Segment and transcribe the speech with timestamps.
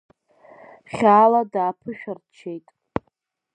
[0.95, 2.65] Хьаала дааԥышәарччеит.